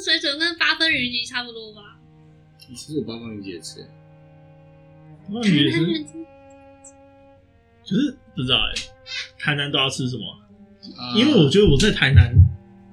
[0.00, 1.98] 水准跟八分鱼集差不多吧？
[2.58, 3.86] 其实我八分云集也吃，
[5.28, 6.24] 八分鱼也是，南人真
[7.82, 8.74] 可是不知道哎、
[9.38, 10.24] 台南都要吃什么？
[10.96, 12.34] 啊因为我觉得我在台南，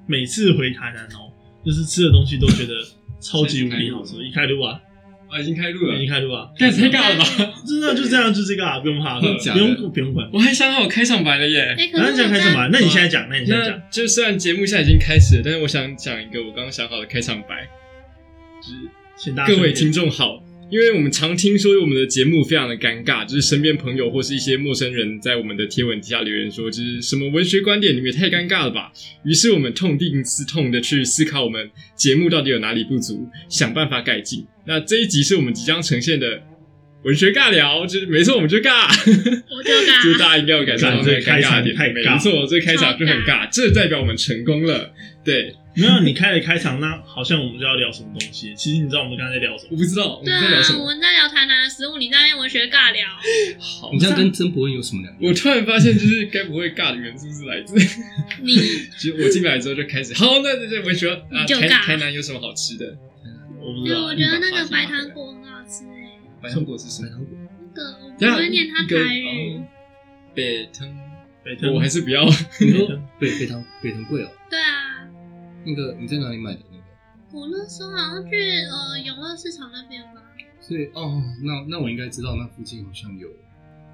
[0.06, 1.30] 每次回台南哦、
[1.64, 2.72] 就是吃的东西都觉得
[3.20, 4.16] 超级无敌好吃。
[4.26, 4.80] 一开路啊，
[5.28, 7.24] 啊，已经开录了已，经开录了，干太尬了吧？
[7.66, 9.26] 真的就这样，就这个啊，不用怕， 不
[9.58, 10.28] 用不用管。
[10.32, 11.74] 我还想好开场白了耶。
[11.78, 12.68] 哎，可然后是我在讲开场白？
[12.72, 13.82] 那你现在讲，那你现在讲。
[13.90, 17.68] 就虽然节目现在已经开始了，但是我想讲一个我刚刚想好的开场白，
[18.62, 18.74] 就是
[19.16, 28.92] 请大各位听众好，因为我们常听说我们的节目非常的尴尬，就是身边朋友或是一些陌生人在我们的贴文底下留言说，就是什么文学观点，你们也太尴尬了吧。
[29.24, 34.44] 于是我们痛定思痛的去思考我们节目到底有哪里不足，想办法改进。
[34.66, 36.42] 那这一集是我们即将呈现的
[37.04, 38.88] 文学尬聊，就是没错，我们就尬。
[38.88, 39.70] 我就
[40.02, 44.92] 就是，大家应该有感受到这个尴尬的点，没错，这开场就很尬，这代表我们成功了。
[45.24, 48.54] 对，没有，你开了开场，那好像我们就要聊什么东西。
[48.56, 49.70] 其实你知道我们刚才在聊什么？
[49.72, 50.80] 我不知道我对啊，们在聊什么。
[50.80, 53.06] 我们在聊台南的食物，你在那边文学尬聊，
[53.60, 55.22] 好你这样跟曾伯恩有什么两样？
[55.22, 57.74] 我突然发现，就是该不会尬的元素是来自，
[58.42, 58.56] 你
[58.98, 62.86] 就我进来之后就开始，好，那这这文学啊，台你就尬台南有什么好吃的？
[62.86, 62.96] 对，
[63.60, 64.14] 我不知道我。
[64.14, 67.08] 觉得那个白糖果很好吃哎，白糖果是什么？
[67.10, 67.36] 糖果
[68.18, 69.66] 那个我念它一个台语哦，
[70.34, 70.96] 北藤，
[71.44, 72.24] 北藤我还是不要。
[72.60, 74.30] 你说北北糖北糖贵哦？
[74.48, 74.85] 对啊，
[75.66, 76.84] 那个你在哪里买的那个？
[77.32, 78.36] 我那时候好像去
[78.70, 80.22] 呃永乐市场那边吧。
[80.60, 83.28] 所以哦，那那我应该知道，那附近好像有。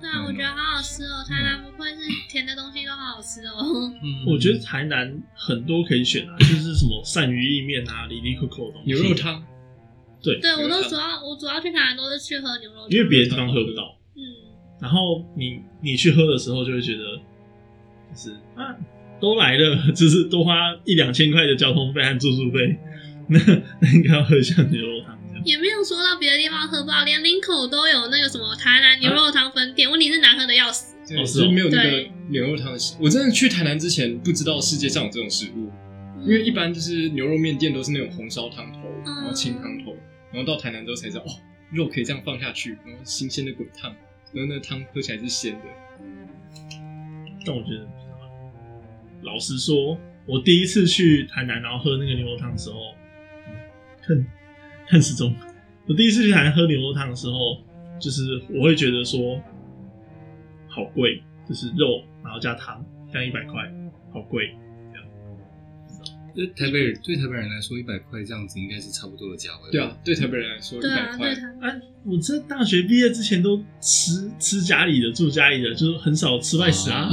[0.00, 3.92] 对啊，嗯我觉得好好吃哦，台南不愧是甜的东西都好好吃哦。
[4.02, 8.92] 嗯 我觉得台南很多可以选啊，就是什么鳝鱼意面啊、里里扣扣的东西。
[8.92, 9.42] 牛肉汤，
[10.22, 13.96] 对，对我都主要我主要去台南都是去喝牛肉汤，因为别的地方喝不到。
[14.14, 14.20] 嗯，
[14.80, 17.16] 然后你你去喝的时候，就会觉得
[18.12, 18.74] 就是啊，
[19.22, 22.76] 都来了， 就是多花一两千块的交通费和住宿费，
[23.30, 23.38] 那
[23.80, 25.16] 那应该要喝一下牛肉汤。
[25.44, 30.94] 也没有说到别的地方喝不到，连林口都有那个什么台南牛肉汤分店，问题是难喝的要死。
[31.08, 32.78] 对，哦哦就是没有那个牛肉汤的。
[33.00, 35.70] 我真的去台南之前不知道世界上有这种食物，
[36.18, 39.96] 嗯因为一般就是牛肉面店都是那种红烧汤头，嗯然后清汤头，
[40.32, 41.30] 然后到台南之后才知道，哦，
[41.72, 43.90] 肉可以这样放下去，然后新鲜的滚烫，
[44.32, 45.60] 然后那个汤喝起来是鲜的。
[47.44, 47.88] 但我觉得，
[49.22, 52.94] 老实说，我第一次去台南，然后喝那个牛肉汤的时候，
[53.48, 53.54] 嗯
[54.06, 54.26] 看
[54.88, 55.34] 看时钟，
[55.86, 57.62] 我第一次去台南喝牛肉汤的时候，
[58.00, 59.40] 就是我会觉得说，
[60.68, 63.72] 好贵，就是肉然后加汤，这样一百块，
[64.12, 64.54] 好贵。
[66.34, 69.70] 对台北人对台北人来说，一百块这样子应该是差不多的价位。
[69.70, 71.28] 对啊，对台北人来说，一百块
[72.06, 77.06] 我这大学毕业之前都吃吃家里的，住家里的，就是很少吃外食啊。
[77.10, 77.12] 哦，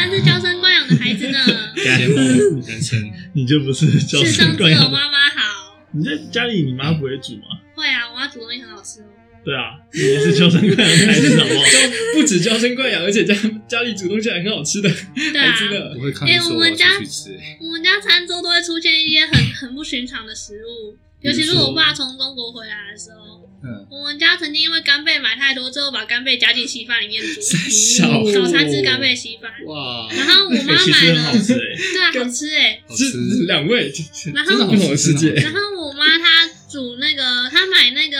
[0.00, 1.38] 原来是娇生惯养的孩子呢。
[1.76, 3.12] 羡慕人生。
[3.34, 4.86] 你就不是娇生惯养的。
[4.86, 5.76] 有妈妈好。
[5.92, 7.60] 你在家里，你妈不会煮吗？
[7.74, 9.04] 会啊，我妈煮东西很好吃哦。
[9.44, 11.62] 对啊，你也是娇生惯养的孩子，好不好？
[12.14, 13.34] 不止娇生惯养，而且家
[13.68, 23.19] 家里煮东西还很好吃的，对啊还，真的我会看我要出去吃、欸，我们家餐桌都会出现一些很很不寻常的食物，尤其是我爸从中国回来的时候。
[23.62, 27.40] 嗯，我们家曾经因为干贝买太多，最后把干贝加进稀饭里面煮。
[27.42, 32.82] 小早餐吃干贝稀饭，哇，然后我妈买了，对啊，好吃哎。
[32.88, 33.92] 好是吃，两位，
[34.34, 35.34] 然后不同的世界。
[35.34, 38.16] 然后我妈她煮那个，她买那个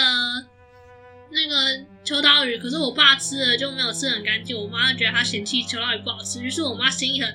[1.33, 7.35] 那个秋刀鱼，可是我爸吃了就没有吃很干净，我妈就觉得她嫌弃秋刀鱼不好吃，于是我妈心一狠，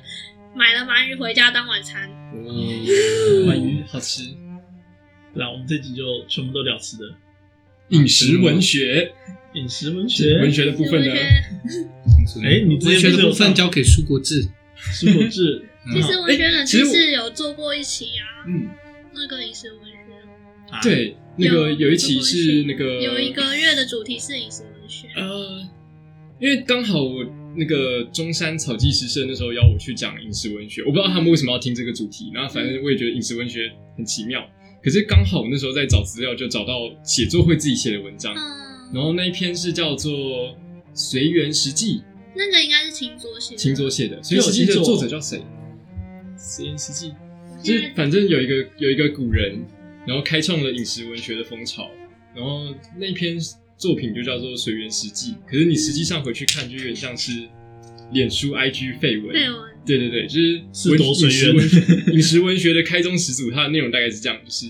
[0.56, 2.08] 买了鳗鱼回家当晚餐。
[2.32, 4.22] 鳗鱼好吃，
[5.34, 7.04] 那我们这集就全部都聊吃的，
[7.90, 9.14] 饮食文学，
[9.54, 11.14] 饮食文学，文学的部分呢
[12.44, 14.48] 哎你之前文学的部分交给苏国志。
[14.76, 18.70] 苏国志， 其实文学冷其实我知识有做过一期啊，嗯，
[19.14, 19.92] 那个饮食文学。
[20.70, 25.66] 啊，对，那个有有一期是那个有一个月的主题是饮食文学，呃，
[26.40, 27.24] 因为刚好我
[27.56, 34.44] 那个中山草记诗社那时候邀我去讲饮食文学，我不知道他们为什么要听这个主题，然后反正我也觉得饮食文学很奇妙。
[34.86, 36.74] 可是刚好我那时候在找资料，就找到
[37.04, 40.12] 写作会自己写的文章，嗯，然后那一篇是叫做
[40.94, 42.04] 《随缘实记
[42.36, 44.22] 那个应该是秦卓写》，的，秦卓写的。
[44.22, 45.42] 所以实记的作者叫谁？
[46.38, 47.12] 随缘实记
[47.64, 49.66] 就是反正有一个有一个古人，
[50.06, 51.90] 然后开创了饮食文学的风潮，
[52.36, 53.40] 然后那篇
[53.78, 57.32] 作品就叫做《随缘实记》，可是你实际上回去看，就有点像是
[58.12, 59.36] 脸书 IG 绯闻。
[59.36, 60.62] 绯闻，对对对，就是
[61.24, 61.66] 饮食文
[62.14, 64.68] 饮食文学的开宗始祖，它的内容大概是这样，就是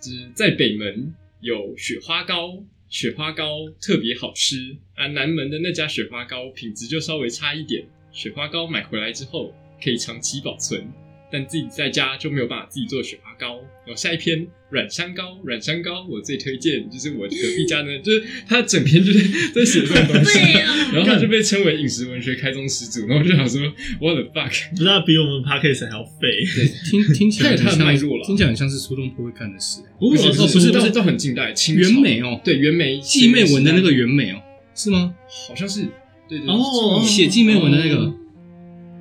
[0.00, 10.86] 就是在北门有雪花糕，雪花糕特别好吃啊，南门的那家雪花糕品质就稍微差一点，雪花糕买回来之后可以长期保存，
[11.30, 13.56] 但自己在家就没有办法自己做雪花膏。
[13.86, 20.38] 然后下一篇软香膏，软香膏我最推荐，就是我隔壁家呢， 就是他整篇就是在写这种东西，
[20.92, 23.06] 然后他就被称为饮食文学开宗始祖。
[23.06, 23.60] 然后我就想说
[24.00, 24.70] ，what the fuck？
[24.70, 26.44] 不知道比我们 podcast 还要废。
[26.54, 29.80] 对，听听起来很它有它的像脉络了听起来很像是苏东坡会看的诗。
[29.98, 34.42] 不过哦，不是，都说是都很近代，清朝袁枚哦对，元美季妹文的那个元美哦，
[34.74, 35.14] 是吗？
[35.48, 35.82] 好像是
[36.28, 38.12] 对对哦写季妹文的那个，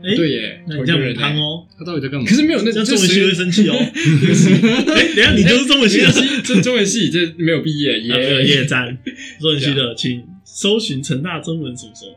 [0.04, 1.16] 哎，对耶，那你这样很同一个人。
[1.16, 2.26] 汤哦，他到底在干嘛？
[2.26, 3.76] 可是没有那中文系会生气哦。
[4.96, 6.12] 哎，等下你就是中文系的，
[6.44, 8.42] 这中文系这没有毕业啊没有。
[8.42, 8.98] 夜战，
[9.40, 12.08] 中文系的，请搜寻成大中文所说，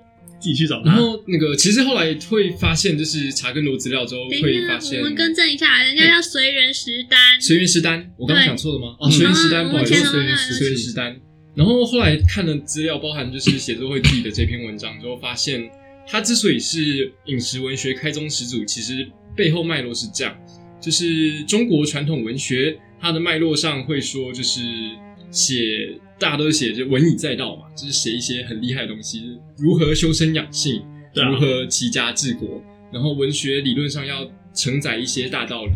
[0.40, 1.00] 自己去找然他。
[1.00, 8.96] 后那个，其实后来会发现，就是查更多资料之后，会发现我们更正一下，人家叫随缘食单，随缘食单，我刚刚讲错了吗？
[9.00, 11.16] 哦，嗯随缘食单，嗯不好意思，随缘前头那随缘食单。
[11.56, 15.60] 然后后来看了资料，包含就是写作会自己的这篇文章之后，发现
[16.10, 19.06] 他之所以是饮食文学开宗始祖，其实
[19.36, 20.36] 背后脉络是这样：
[20.80, 24.60] 就是中国传统文学它的脉络上会说，就是
[25.30, 30.80] 写大家都是写就文以载道嘛，就是写一些很厉害的东西，如何修身养性，
[31.14, 32.62] 啊如何齐家治国，
[32.92, 35.72] 然后文学理论上要承载一些大道理，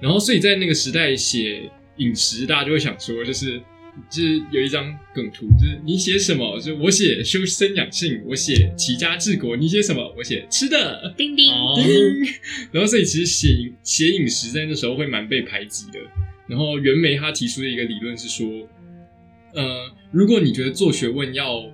[0.00, 3.60] 然后所以在那个时代写饮食，大家就会想说，就是
[4.10, 11.14] 就是有一张梗图，就是你写什么，就我写修身养性，我写齐家治国，你写什么，我写吃的。
[11.16, 11.46] 叮叮，
[11.76, 11.84] 叮，
[12.70, 15.98] 然后所以其实写写饮食在那时候会蛮被排挤的。
[16.48, 18.46] 然后袁枚他提出的一个理论是说，
[19.54, 21.64] 呃，如果你觉得做学问要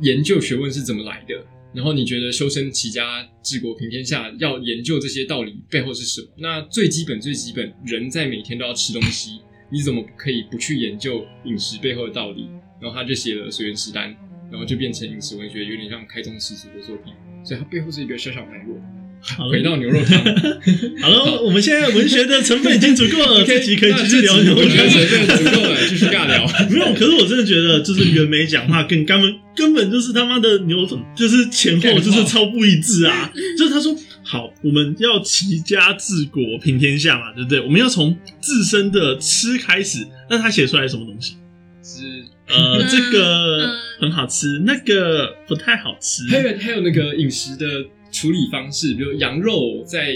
[0.00, 1.34] 研究学问是怎么来的，
[1.74, 12.48] 然后你觉得修身齐家治国平天下要研究这些道理背后是什么，那最基本最基本，人在每天都要吃东西，你怎么可以不去研究饮食背后的道理？
[12.80, 14.08] 然后他就写了《随园食单》，
[14.50, 17.12] 然后就变成饮食文学，有点像开宗始祖的作品，
[17.44, 18.80] 所以它背后是一个小小脉络。
[19.20, 20.16] 好回到牛肉汤。
[21.02, 24.70] 好了，我们现在文学的成分已经足够了，这集可以继续聊牛肉汤。
[24.88, 26.46] 成分足够了，继续尬聊。
[26.70, 30.86] 没有，可是我真的觉得，就是袁枚讲话跟根本根本就是他妈的牛，
[31.16, 33.32] 就是前后就是超不一致啊！
[33.58, 33.92] 就是他说
[34.30, 37.60] 好，我们要齐家治国平天下嘛，对不对？
[37.62, 40.06] 我们要从自身的吃开始。
[40.28, 41.36] 那他写出来什么东西？
[41.82, 46.24] 是，呃，嗯这个嗯很好吃，那个不太好吃。
[46.28, 47.66] 还有还有那个饮食的
[48.12, 50.12] 处理方式，比如羊肉在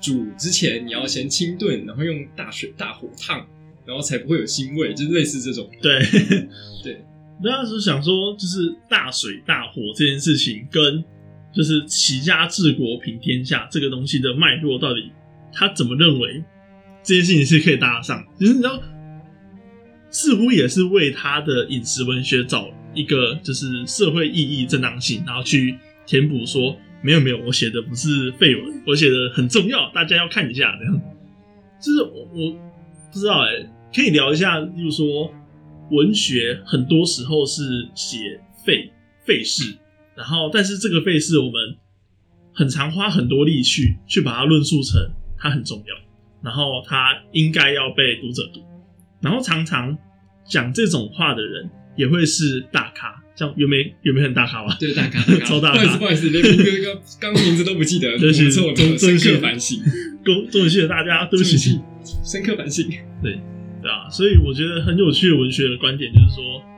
[0.00, 3.44] 煮之前，你要先清炖，然后用大水大火烫，
[3.84, 5.68] 然后才不会有腥味，就是类似这种。
[5.82, 5.98] 对
[6.84, 7.04] 对，
[7.42, 11.04] 那时候想说，就是大水大火这件事情，跟
[11.56, 15.10] 就是齐家治国平天下这个东西的脉络，到底
[15.52, 16.44] 他怎么认为
[17.02, 18.22] 这件事情是可以搭得上？
[18.38, 18.82] 其实你知道，
[20.10, 31.00] 似乎也是为他的饮食文学找一个就是社会意义正当性，然后去填补说，没有没有，我写的不是废文，我写的很重要，大家要看一下这样。
[31.80, 32.52] 就是我我
[33.12, 35.32] 不知道哎、可以聊一下，例如说
[35.90, 38.90] 文学很多时候是写废
[39.24, 39.74] 废事，
[40.16, 41.76] 然后但是这个费事我们
[42.54, 45.00] 很常花很多力去去把它论述成
[45.38, 45.94] 它很重要，
[46.42, 48.60] 然后它应该要被读者读，
[49.20, 49.96] 然后常常
[50.48, 54.76] 讲这种话的人也会是大咖，像有没有没有很大咖吧？
[54.80, 56.56] 对，大咖，大咖 超大咖不好意思，不好意思，连名
[57.02, 59.78] 字刚名字都不记得，对不起我错了，中深中刻反省，
[60.24, 61.80] 中中文系的大家，对不起。
[62.24, 62.88] 深刻反省。
[63.22, 63.34] 对
[63.90, 66.75] 啊，所以我觉得很有趣的文学的观点就是说，啊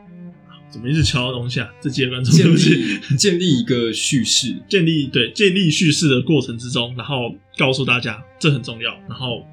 [0.71, 1.69] 怎么一直敲到东西啊？
[1.81, 9.47] 这几个观众对建不起，立建立一个叙事， 建立对建立叙事的过程之中，然后告诉大家这很重要，然后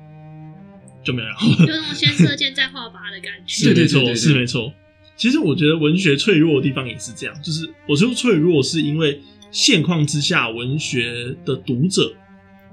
[1.04, 1.58] 就没有然后了。
[1.60, 3.54] 有种先射箭再画靶的感觉。
[3.64, 4.74] 是没错，对对对对是没错。
[5.16, 12.14] 其实我觉得文学脆弱的地方也是这样，就是我说脆弱是因为现况之下文学的读者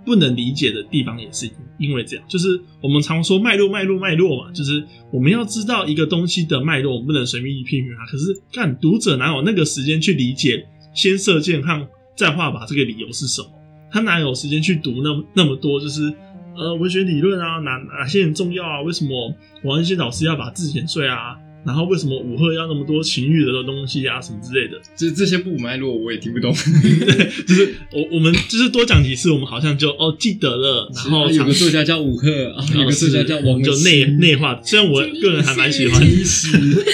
[0.05, 8.07] 不能理解的地方也是因为这样，就是我们常说脉络脉络脉络嘛，就是我们要知道一个东西的脉络，我们不能随便一批评它。
[8.07, 13.49] 可是看读者哪有那个时间去理解先射箭和再画靶这个理由是什么？
[13.91, 16.13] 他哪有时间去读那那么多就是
[16.57, 18.81] 呃文学理论啊，哪哪些很重要啊？
[18.83, 21.37] 为什么王安石老师要把字减碎啊？
[21.65, 24.81] 然后为什么武赫要那么多情欲的东西啊，什么之类的？
[24.97, 26.53] 这这些不脉络我也听不懂。
[27.47, 30.91] 就是我我们就是多讲几次，我们好像就哦记得了。
[30.95, 34.61] 然后有个作家叫武赫，啊有个作家叫王就内内化。
[34.63, 36.85] 虽然我个人还蛮喜欢，其实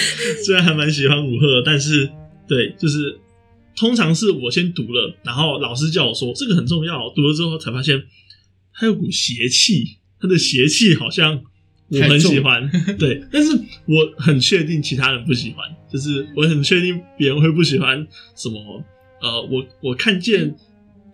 [0.45, 2.09] 虽然还蛮喜欢武赫，但是
[2.47, 3.19] 对，就是
[3.75, 8.03] 通常是我先读了，然后老师叫我说这个很重要，读了之后才发现
[8.73, 11.41] 他有股邪气，他的邪气好像
[11.91, 12.69] 我很喜欢，
[12.99, 13.51] 对，但是
[13.85, 18.05] 我很确定其他人不喜欢，就是我很确定别人会不喜欢
[18.35, 18.83] 什么。
[19.21, 20.55] 呃，我我看见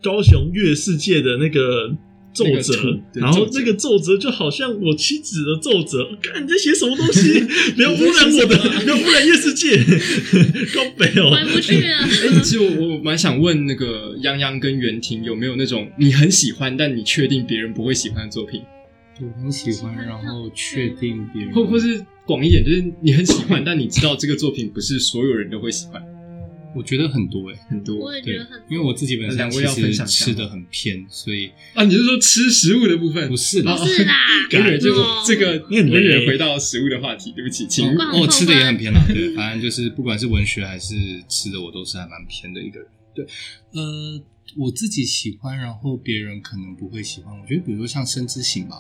[0.04, 1.90] 高雄月世界的那个
[2.34, 7.40] 奏折然后奏折那个奏折就好像我妻子的奏折，看你在写什么东西，
[7.76, 9.78] 不要污染我的，不要污染夜世界，
[10.76, 11.88] 高北哦回，不去了。
[11.88, 18.62] 哎，其实我我蛮想问那个泱泱跟袁婷有没有那种你很喜欢，但你确定别人不会喜欢的作品，
[19.22, 21.54] 我很喜欢，然后确定别人。
[21.54, 26.04] 或或是广一点，就是你很喜欢，但你知道这个作品不是所有人都会喜欢，
[26.76, 31.84] 我觉得很多哎、很多对我也觉得很，因为我自己本身两位其要分享一下实吃的很偏，所以啊。
[31.86, 33.30] 你是说吃食物的部分？
[33.30, 33.78] 不是啦。
[33.78, 34.14] 不是啦，
[34.52, 35.24] 我以为这个哦。
[35.26, 35.96] 这个你很累。
[35.96, 37.88] 我以为回到食物的话题，对不起，请。
[37.88, 40.94] 哦关我我吃的也很偏啦，对，反正就是不管是文学还是
[41.30, 42.90] 吃的，我都是还蛮偏的一个人。
[43.16, 43.26] 对，
[43.72, 44.22] 呃，
[44.58, 47.34] 我自己喜欢，然后别人可能不会喜欢。
[47.40, 48.76] 我觉得，比如说像《生之行》吧，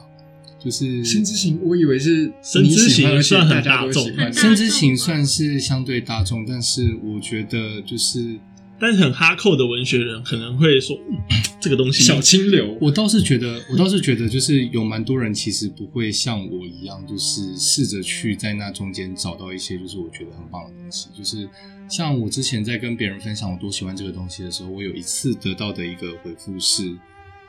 [0.66, 8.40] 就是生之行，我以为是生之行算很大众喜欢很大生之行算是相对大众，但是我觉得就是
[8.80, 11.18] 但是很哈扣的文学人可能会说，嗯
[11.62, 12.78] 这个东西小清流。
[12.82, 21.08] 我倒是觉得，我倒是觉得，就是有蛮多人其实不会像我一样，就是试着去在那中间找到一些就是我觉得很棒的东西。
[21.16, 21.48] 就是
[21.88, 26.94] 像我之前在跟别人分享我多喜欢这个东西的时候，我有一次得到的一个回复是，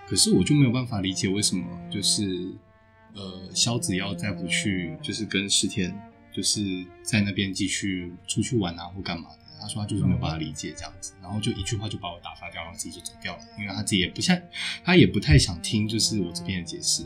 [0.08, 2.52] 可是我就没有办法理解为什么就是
[3.16, 5.92] 呃萧子要再不去，就是跟世田
[6.32, 9.38] 就是在那边继续出去玩啊或干嘛的。
[9.58, 14.38] 他说他就是没有办法理解这样子，然后就一句话就把我打发掉，然后自己就走掉了，因为他自己也不像，
[14.84, 17.02] 他也不太想听就是我这边的解释。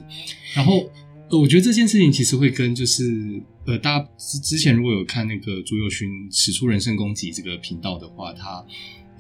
[0.53, 0.91] 然后、
[1.31, 8.67] 我觉得这件事情其实会跟就是呃，大家之之前如果有看那个朱佑勋《使出人身攻击》这个频道的话，他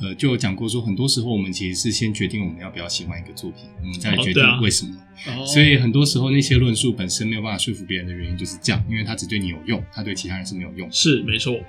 [0.00, 4.92] 呃就有讲过说，很多时候我们其实是先决定我们要不要喜欢一个作品，我们再决定为什么。
[4.94, 10.90] 哦所以很多时候那些论述本身没有办法说服别人的原因就是这样，因为它只对你有用，它对其他人是没有用。
[10.90, 11.60] 是没错，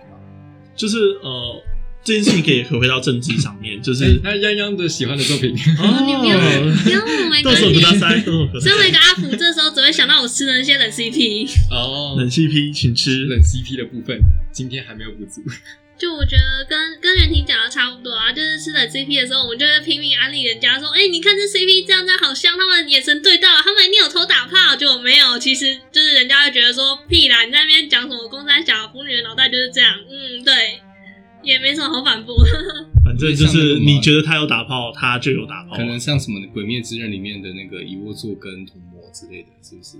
[0.73, 1.61] 就是呃，
[2.01, 7.99] 这件事情可以回到政治上面，就是哎那泱泱的喜欢的作品， 哦你不要不要我没关到时候不大系。
[7.99, 8.93] 塞，到时候不大身为一塞。
[8.93, 11.49] 个阿福，这时候只会想到我吃的那些冷 CP。
[11.69, 14.17] 哦冷 CP 请吃，冷 CP 的部分
[14.53, 15.41] 今天还没有补足。
[16.01, 30.81] 就我觉得跟跟袁婷讲的差不多啊，就是吃冷 CP 的时候，我们就会拼命安利人家说，哎、你看这 CP 这样这样好像，他们眼神对到了，他们一定有偷打炮，结果没有，其实就是人家会觉得说，屁啦，你在那边讲什么公三小腐女的脑袋就是这样，嗯，对，
[31.43, 32.35] 也没什么好反驳。
[33.05, 39.97] 反正就是你觉得他有打炮，他就有打炮，可能像什么《鬼灭之刃》里面的那个一握座跟同魔之类的，是不是？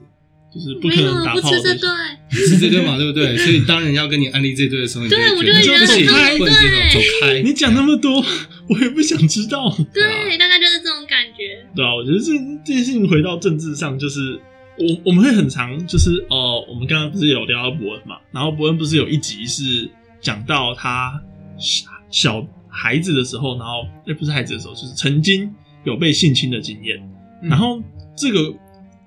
[0.53, 1.57] 就是不可能打炮的。
[1.57, 3.37] 吃这对，是这对嘛，对不对？
[3.37, 7.41] 所以当人要跟你安利这对的时候，你就对我会觉得就会不行，觉得不能接受，走开。
[7.41, 8.23] 你讲那么多，
[8.67, 9.69] 我也不想知道。
[9.93, 11.65] 对，大概就是这种感觉。
[11.75, 12.31] 对啊，我觉得这
[12.65, 14.39] 这件事情回到政治上，就是
[14.77, 19.89] 我我们会很常就是呃，我们刚刚不是有聊到伯恩嘛，然后伯恩不是有一集是
[20.19, 21.21] 讲到他
[21.57, 25.49] 小小孩子的时候，然后哎不是孩子的时候，就是曾经
[25.83, 26.97] 有被性侵的经验，
[27.41, 27.81] 嗯然后
[28.15, 28.53] 这个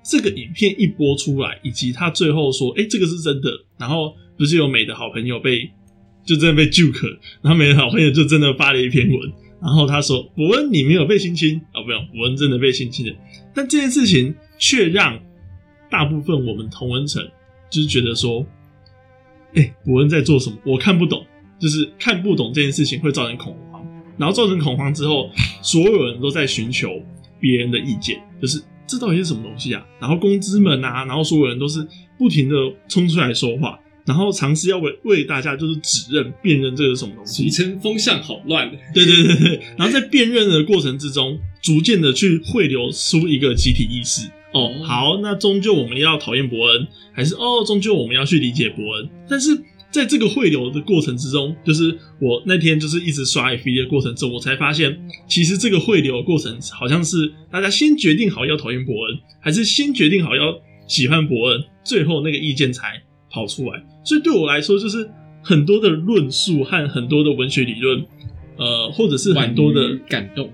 [0.04, 5.70] 这个影片一播出来，以及他最后说，哎、这个是真的，然后不是有美的好朋友被
[6.24, 9.32] 就真的被 juke，然后美的好朋友就真的发了一篇文，
[9.62, 13.14] 然后他说伯恩你没有被性侵啊，不用，伯恩真的被性侵了，
[13.54, 15.18] 但这件事情却让
[15.90, 17.26] 大部分我们同文层
[17.70, 18.44] 就是觉得说，
[19.54, 20.56] 哎、伯恩在做什么？
[20.66, 21.24] 我看不懂，
[21.58, 23.86] 就是看不懂这件事情会造成恐慌，
[24.18, 25.30] 然后造成恐慌之后，
[25.62, 27.02] 所有人都在寻求
[27.40, 29.84] 别人的意见，就是这到底是什么东西啊？
[30.00, 31.86] 然后公知们啊，然后所有人都是
[32.18, 32.54] 不停的
[32.88, 44.28] 冲出来说话，然后尝试要为为大家就是指认辨认这个是什么东西俗，称风向好乱，对对对对，然后在辨认的过程之中，逐渐的去汇流出一个集体意识。
[44.52, 49.08] 哦，哦好，那终究我们要讨厌伯恩，还是哦，终究我们要去理解伯恩？
[49.28, 49.50] 但是
[49.94, 54.98] 在这个汇流的过程之中，就是我那天就是一直刷 F 的过程中，我才发现，
[55.28, 60.58] 其实这个汇流的过程好像是大家先决定好要讨厌伯恩，还是先决定好要
[60.88, 63.80] 喜欢伯恩，最后那个意见才跑出来。
[64.04, 65.08] 所以对我来说，就是
[65.44, 68.04] 很多的论述和很多的文学理论，
[68.56, 70.50] 呃，或者是很多的感动，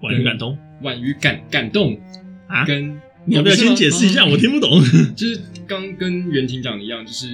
[0.00, 2.00] 婉于感动婉于感感动
[2.46, 2.64] 啊。
[2.64, 2.96] 跟
[3.26, 4.24] 你要不要先解释一下？
[4.24, 4.80] 哦我听不懂。
[5.16, 7.26] 就是刚跟袁婷讲的一样，就是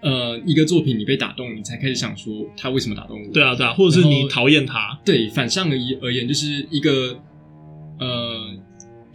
[0.00, 3.32] 呃，一个作品你被打动，你才开始想说他为什么打动我。
[3.32, 7.20] 对啊，对啊，或者是你讨厌他，对，反向而言而言，就是一个
[7.98, 8.56] 呃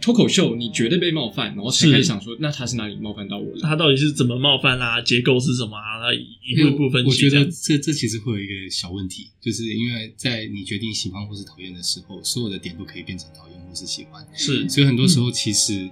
[0.00, 3.60] 脱口秀，你绝对被冒犯，然后才开始想说，那他是哪里冒犯到我了？
[3.62, 5.00] 他到底是怎么冒犯啊？
[5.00, 6.00] 结构是什么啊？
[6.02, 7.08] 他一步一步分析。
[7.08, 14.22] 我觉得这这其实会有一个小问题，就是因为在你决定喜欢或是讨厌的时候，所有的点都可以变成讨厌或是喜欢。
[14.34, 15.88] 是所以很多时候其实，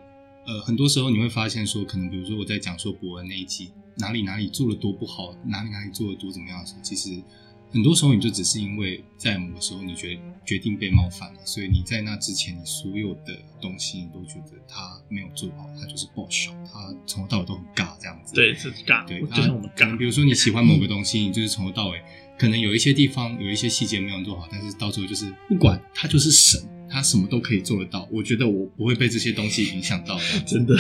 [0.46, 7.22] 呃，很多时候你会发现说，可能比如说我在讲说伯恩那一集哪里哪里做的多不好，哪里哪里做的多怎么样的时候，其实
[7.70, 18.34] 很多时候你就只是因为在某个时候你决决定被冒犯了，所以你在那之前你所有的东西你都觉得他没有做好，他就是不爽，他从头到尾都很尬这样子。
[18.34, 20.04] 对，是尬，对，就像我们尬比。
[20.04, 22.02] 如说你喜欢某个东西，你就是从头到尾，
[22.38, 28.06] 可能有一些地方有一些细节没有做好，但是到最后就是不管他就是神，他什么都可以做得到。
[28.12, 30.24] 我觉得我不会被这些东西影响到的。
[30.44, 30.76] 真的，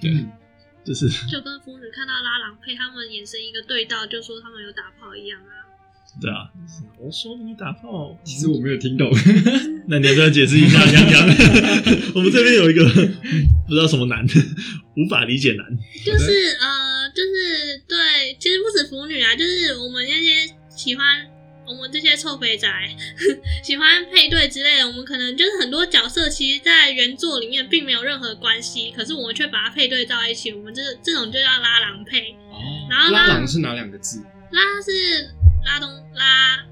[0.00, 0.12] 对，
[0.84, 5.64] 就是就跟腐女看到拉郎配他们眼神一个对到，就说他们有打炮一样啊。
[6.22, 6.46] 对啊，
[7.00, 9.10] 我说你打炮，其实我没有听懂，
[9.90, 10.78] 那你要不要解释一下？
[12.14, 14.24] 我们这边有一个不知道什么男，
[14.96, 15.66] 无法理解男，
[16.06, 21.26] 就是呃，就是对，其实不止腐女啊，就是我们那些喜欢
[21.66, 22.94] 我们这些臭肥宅
[23.62, 32.32] 喜欢配对之类的，我们可能就是很多角色，其实在原作里面并没有任何关系，可是我们却把它配对到一起，我们这这种就叫拉郎配。
[32.50, 34.22] 哦然后拉郎是哪两个字？
[34.50, 35.30] 拉是
[35.64, 36.64] 拉东拉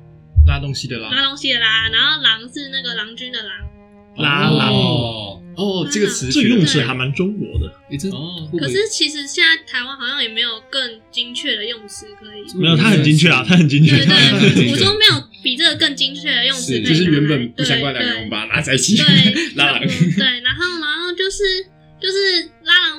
[0.46, 1.10] 拉东西的拉。
[1.10, 3.71] 拉东西的拉，然后郎是那个郎君的狼。
[4.16, 7.72] 拉郎哦，哦，这个词这用词还蛮中国的。
[7.90, 12.58] 诶真哦可是其实现在台湾好像也没有更精确的用词可以。
[12.58, 13.96] 没有，它很精确啊，它很精确。
[13.96, 18.96] 对对，确我说没有比这个更精确的用词可以拿来，就是原本不相关两个，对我们把它拉在一起。
[18.96, 19.04] 对，
[19.56, 21.42] 拉对，然后然后就是
[22.00, 22.48] 就是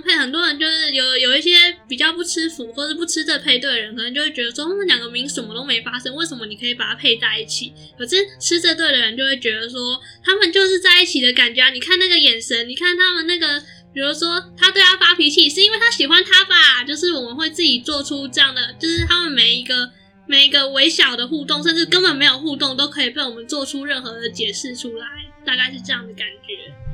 [0.03, 1.55] 配，很多人就是有有一些
[1.87, 7.73] 比较不吃腐或者不吃这配对的人，可能就会觉得说他们两个明什么都没发生，为什么你可以把它配在一起？
[7.97, 11.69] 可是吃这对的人就会觉得说他们就是在一起的感觉啊！
[11.69, 13.63] 你看那个眼神，你看他们那个。
[13.93, 16.83] 比如说，他对他发脾气，是因为他喜欢他吧？
[16.83, 19.91] 就是我们会自己做出这样的，就是他们每一个
[20.25, 25.05] 每一个微小的互动，甚至根本没有互动，都可以被我们做出任何的解释出来，
[25.45, 26.92] 大概是这样的感觉。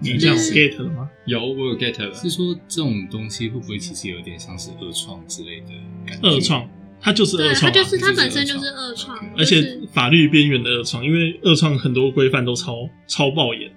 [0.00, 1.08] 你这样 get 了吗？
[1.26, 2.14] 有，我有 get 了。
[2.14, 5.66] 是说这种东西会不会其实有点像是二创之类的
[6.06, 6.28] 感觉？
[6.28, 6.68] 恶创，
[7.00, 13.70] 它就是对，恶创啊，它就是它本身就是二创恶创，而且法律边缘的二创，因为二创很多规范都超超爆严，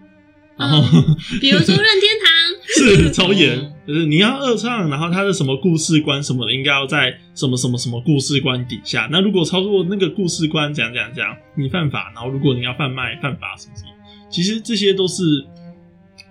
[0.57, 9.07] 然后、嗯比如说任天堂， 是超严哦，就是你要二创，然后它的什么故事观什么的，应该要在什么什么什么故事观底下。
[9.11, 12.11] 那如果超过那个故事观，怎样怎样怎样，你犯法。
[12.13, 13.91] 然后如果你要贩卖犯法什么什么，
[14.29, 15.23] 其实这些都是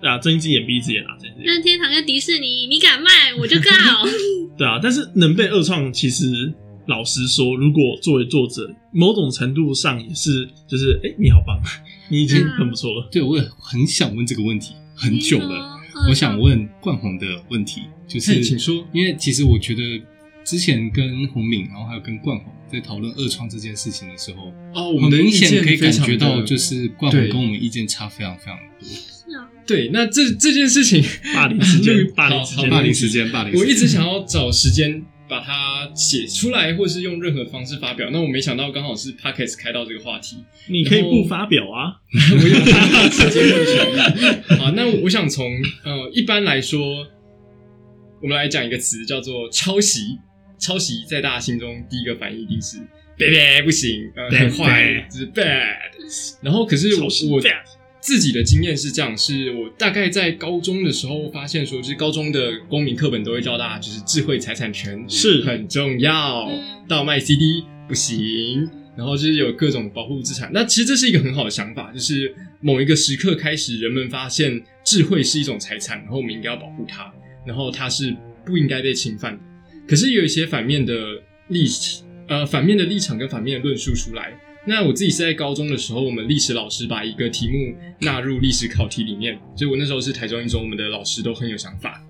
[0.01, 1.43] 啊睁一只眼闭一只眼啊，睁一只。
[1.43, 3.09] 任天堂跟迪士尼，你敢卖
[3.39, 3.69] 我就告。
[4.57, 6.53] 对啊，但是能被二创，其实
[6.87, 11.59] 老实说，如果作为作者，某种程度上也是，就是哎、你好棒，
[12.09, 13.07] 你已经很不错了。
[13.11, 15.79] 对，我也很想问这个问题，很久了。
[16.09, 20.01] 我想问冠宏的问题，就是请说因为其实我觉得
[20.43, 28.87] 之前跟洪敏，然后还有跟冠宏在讨论二创这件事情的时候，哦，我们明们的意见显可以感觉到，就是冠宏跟我们意见差非常非常多。
[29.65, 29.89] 对。
[29.93, 33.65] 那这这件事情， 霸凌时间， 霸凌时间，好霸凌时间，霸凌时间。
[33.65, 38.09] 我一直想要找时间把它写出来，或是用任何方式发表。
[38.11, 41.95] 那我没想到刚好是 Podcast 开到这个话题，你可以不发表啊。
[42.13, 44.57] 我有他直接的权利。
[44.57, 45.49] 好，那我想从
[45.83, 47.07] 呃，一般来说，
[48.21, 50.17] 我们来讲一个词叫做抄袭。
[50.59, 52.77] 抄袭在大家心中第一个反应一定是
[53.17, 55.75] bad 不行，呃很坏就是 bad。
[56.43, 57.41] 然后可是我
[58.01, 66.49] 自己的经验是这样，是我大概在高中的时候发现说，就是高中的公民课本都会教大家，就是智慧财产权是很重要
[66.87, 70.49] 倒，卖 CD 不行，然后就是有各种保护资产。
[70.51, 77.13] 那其实这是一个很好的想法，就是某一个时刻开始，人们发现智慧是一种财产，然后我们应该要保护它，
[77.45, 79.43] 然后它是不应该被侵犯的。
[79.87, 80.93] 可是有一些反面的
[81.49, 81.67] 立
[82.27, 84.33] 呃反面的立场跟反面的论述出来。
[84.65, 92.03] 那我自己是在高中的时候，我们历史老师把一个题目纳入历史考题里面，所以我那时候是台中一中，我们的老师都很有想法。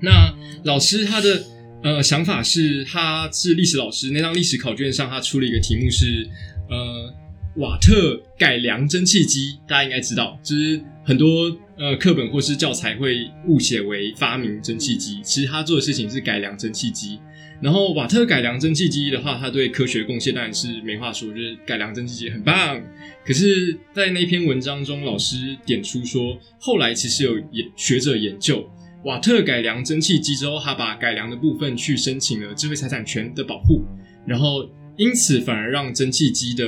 [0.00, 0.32] 那
[0.64, 1.44] 老师他的
[1.82, 6.28] 呃想法是，他是历史老师，那张历史考卷上他出了一个题目是
[6.70, 7.14] 呃
[7.56, 17.18] 瓦特改良蒸汽机，大家应该知道，就是很多呃课本或是教材会误写为发明蒸汽机，其实他做的事情是改良蒸汽机。
[17.62, 22.82] 然后瓦特改良蒸汽机的话，他对科学贡献当然是没话说，就是改良蒸汽机很棒。
[23.24, 28.68] 可是，在那篇文章中，老师点出说，后来其实有研学者研究，
[29.04, 33.84] 瓦特改良蒸汽机之后，他把改良的部分去申请了智慧财产权的保护，
[34.26, 36.66] 然后因此反而让蒸汽机的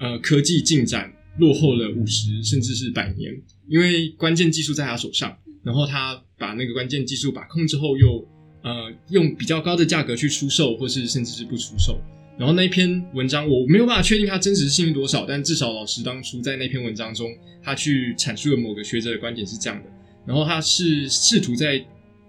[0.00, 3.32] 呃科技进展落后了五十甚至是百年，
[3.68, 8.28] 因为关键技术在他手上，然后他把那个关键技术把控之后又。
[8.68, 11.98] 呃，用比较高的价格去出售，或是甚至是不出售。
[12.36, 19.88] 然后那一篇文章我没有办法确定它真实性多少，但至少老师当初在那篇文章中，他去阐述了某个学者的观点是这样的。
[20.26, 21.82] 然后他是试图在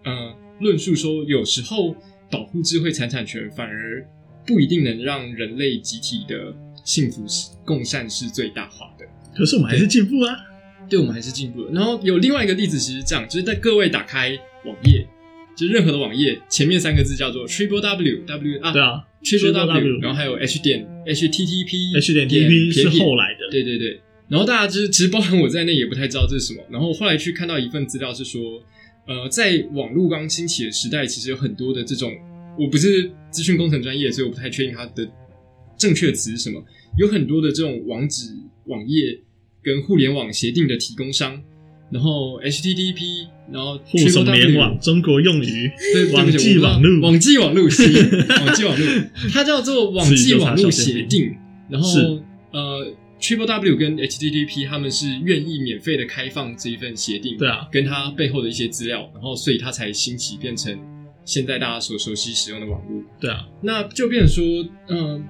[0.05, 1.93] 呃论述说，有时候
[2.31, 4.07] 保护智慧财产权反而
[4.47, 7.25] 不一定能让人类集体的幸福
[7.65, 9.05] 共善是最大化的。
[9.35, 10.37] 可是我们还是进步啊。
[10.89, 11.71] 对我们还是进步了。
[11.71, 14.31] 然后有另外一个例子，其实这样，就是在各位打开
[14.65, 14.98] 网页，
[15.59, 26.63] 就是任何的网页，前面三个字叫做 triple w w 啊，对啊 triple W 然后还有 h 点 http，H 点 TP 是撇撇后来的，对对对，然后大家就是其实包含我在内也不太知道这是什么。
[26.71, 28.63] 然后后来去看到一份资料是说，
[29.05, 32.09] 呃，在网络刚兴起的时代，其实有很多的这种，
[32.57, 35.05] 我不是资讯工程专业，所以我不太确定它的
[35.77, 36.63] 正确词是什么。
[36.97, 38.33] 有很多的这种网址
[38.67, 39.19] 网页
[39.61, 41.41] 跟互联网协定的提供商，
[41.91, 47.83] 然后 HTTP，然后互送联网，中国用语，对，网际网路，网际网路，是
[48.45, 48.85] 网际网路，
[49.33, 51.35] 它叫做网际网络协定。
[51.69, 51.89] 然后
[52.51, 60.77] 呃，Triple W 跟 HTTP 他们是愿意免费的开放这一份协定，对啊，跟它背后的一些资料，然后所以它才兴起变成
[61.25, 63.03] 现在大家所熟悉使用的网络。
[63.19, 65.23] 对啊，那就变成说，嗯、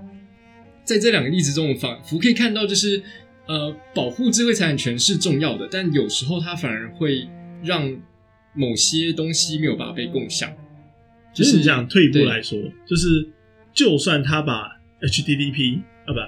[0.86, 3.04] 在这两个例子中，我仿佛可以看到，就是
[3.50, 7.28] 呃，保护智慧财产权是重要的，但有时候它反而会
[7.64, 7.92] 让
[8.54, 10.54] 某些东西没有办法被共享。
[11.34, 13.28] 其实你这样退一步来说，就是
[13.74, 16.20] 就算他把 HTTP 啊不，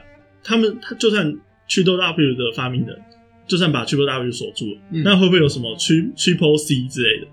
[0.44, 1.32] 他们他就算
[1.70, 3.00] Triple W 的发明人，
[3.46, 7.28] 就算把 Triple W 锁住了，嗯那会不会有什么 Tri Triple C 之类的？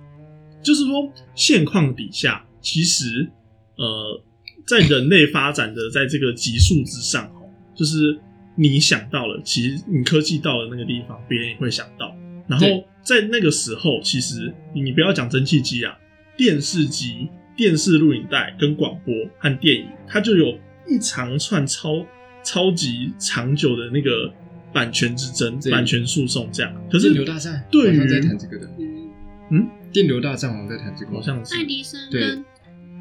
[0.62, 3.30] 就是说，现况底下，其实
[3.76, 4.22] 呃，
[4.66, 8.18] 在人类发展的在这个级数之上，哦，就是
[8.58, 12.12] 你想到了，其实你科技到了那个地方，别人也会想到。
[12.48, 12.66] 然后
[13.02, 15.96] 在那个时候，其实你你不要讲蒸汽机啊，
[16.36, 22.04] 电视机、电视录影带跟广播和电影，它就有一长串超
[22.42, 24.32] 超级长久的那个
[24.72, 26.74] 版权之争、版权诉讼这样。
[26.90, 29.10] 可是电流大战对于好像在谈这个的，嗯，
[29.50, 32.44] 嗯，电流大战我们在谈这个，好像是爱迪生对跟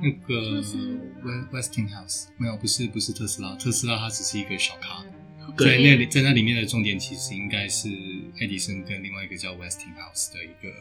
[0.03, 0.57] 那个
[1.51, 5.03] West Westinghouse 没有，不是不是特斯拉，特斯拉它只是一个小咖。
[5.55, 7.89] 对在那里，在那里面的重点其实应该是
[8.41, 10.73] 爱迪生跟另外一个叫 Westinghouse 的一个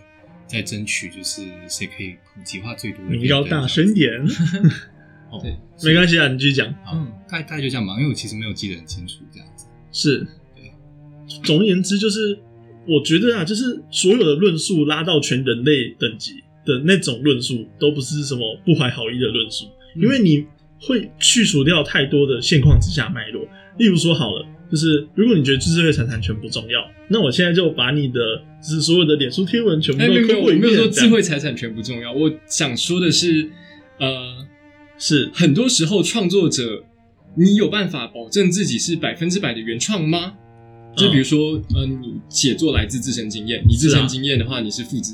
[0.46, 3.14] 在争取，就是谁可以普及化最多的。
[3.14, 4.11] 你要大声点，
[5.31, 6.68] 哦，对没关系啊，你继续讲。
[6.92, 9.66] 嗯，大概大概就这样吧，因为我其实没有记得很清楚这样子。
[9.92, 10.72] 是对，
[11.42, 12.38] 总而言之，就是
[12.87, 20.46] 我觉得啊，就是所有的论述拉到全人类等级的那种论述，都不是什么不怀好意的论述，嗯因为你
[20.81, 23.48] 会去除掉太多的现况之下脉络。
[23.79, 28.20] 例如说，好了，就是如果你觉得知识类财产权不重要，那我现在就把你的
[28.62, 30.38] 就是所有的脸书贴文全部哎，都过一遍。
[30.42, 33.48] 我没有说智慧财产权不重要，我想说的是，
[33.98, 34.46] 呃，
[34.98, 35.31] 是。
[35.33, 36.85] 很多时候创作者，
[37.37, 40.35] 你有办法保证自己是百分之百的原创吗？
[40.96, 45.12] 就比如说，呃，你写作来自自身经验，你自身经验的话，你是复制，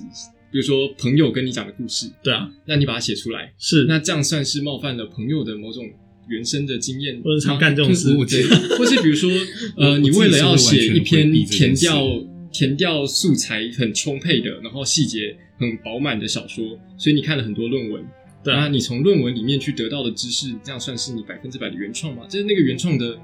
[0.53, 3.85] 比如说朋友跟你讲的故事，对啊，那你把它写出来，是。
[3.87, 5.85] 那这样算是冒犯了朋友的某种
[6.29, 8.13] 原生的经验或者常干这种事。
[8.79, 9.31] 或是比如说，
[9.77, 12.07] 呃，你为了要写一篇填掉
[12.53, 18.05] 填掉素材很充沛的，然后细节很饱满的小说，所以你看了很多论文，
[18.45, 18.61] 对啊。
[18.61, 22.25] 那你从论文里面去得到的知识，这样算是你百分之百的原创吗？
[22.29, 23.19] 就是那个原创的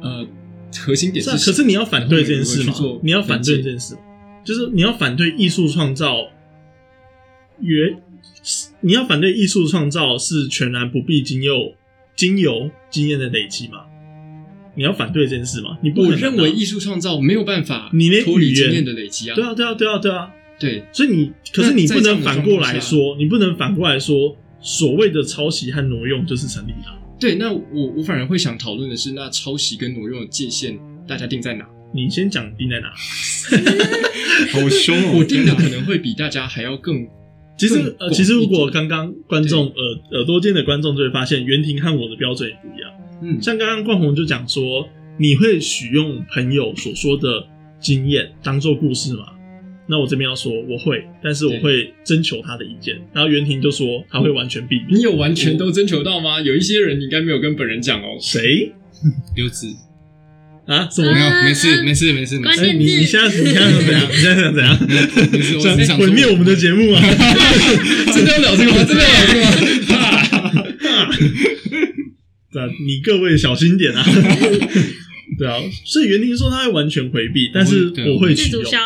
[0.00, 0.26] 呃
[0.76, 2.74] 核心点是啊，可是你要反对这件事吗？
[3.02, 3.96] 你要反对这件事，
[4.44, 6.30] 就是你要反对艺术创造
[7.60, 8.02] 原，
[8.80, 11.74] 你要反对艺术创造是全然不必经由
[12.16, 13.80] 经由经验的累积嘛？
[14.76, 15.78] 你要反对这件事吗？
[15.82, 26.98] 你不认为艺术创造没有办法你连语言脱离经验的累积啊，对啊，对啊，对啊，对啊，对所以你可是你不能反过来说，你不能反过来说，所谓的抄袭和挪用就是成立的啊。
[27.20, 27.36] 对。
[27.36, 31.64] 那我我反而会想讨论的是，那抄袭跟挪用的界限大家定在哪？
[31.94, 32.92] 你先讲定在哪？
[34.52, 35.18] 好凶哦！
[35.18, 37.06] 我定的可能会比大家还要更
[37.56, 42.90] 其实呃，其实如果刚刚观众耳耳朵尖的观众就会发现，袁婷和我的标准也不一样。
[43.22, 44.88] 嗯像刚刚冠宏就讲说，
[45.18, 47.46] 你会许用朋友所说的
[47.80, 49.26] 经验当做故事吗？
[49.86, 52.96] 那我这边要说我会，但是我会征求他的意见。
[53.12, 54.86] 然后袁婷就说他会完全避免。
[54.94, 56.40] 你有完全都征求到吗？
[56.40, 58.16] 有一些人你应该没有跟本人讲哦。
[58.18, 58.72] 谁
[59.36, 59.66] 刘子
[60.66, 60.88] 啊？
[60.90, 61.12] 什么？
[61.12, 62.64] 没有，啊没事，没事，没事，没关事。
[62.64, 64.08] 哎，你你现在你现在想怎样？
[64.10, 64.78] 你现在想怎样？
[65.32, 67.00] 没事，我只是想毁灭我们的节目啊！
[68.12, 68.84] 真的要聊这个吗？
[68.84, 69.50] 真的要聊这个吗？
[72.52, 74.04] 对 啊，你各位小心点啊！
[75.38, 78.80] 对啊，所以袁婷说他会完全回避，但是对我会自主取用。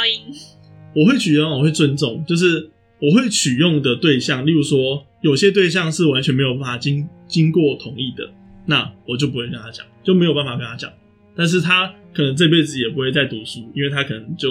[0.97, 8.31] 我会取用，我会尊重，就是我会取用的对象，例如说有些对象是完全没有办法经经过同意的，
[8.67, 10.91] 那我就不会跟他讲，就没有办法跟他讲。
[11.39, 14.51] 但是他可能这辈子也不会再读书，因为他可能就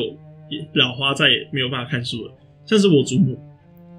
[0.50, 2.34] 也老花，再也没有办法看书了。
[2.65, 3.38] 像是我祖母，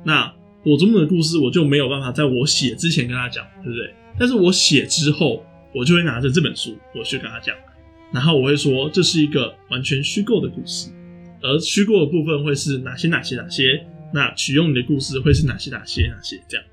[0.06, 3.94] 那我祖母的故事，我就没有办法在我写之前跟他讲，对不对？
[4.18, 7.54] 但是我写之后，我就会拿着这本书，我去跟他讲，
[8.10, 10.90] 然后我会说这是一个完全虚构的故事，
[11.42, 16.66] 而虚构的部分会是哪些哪些哪些，那取用你的故事会是哪些哪些哪些这样。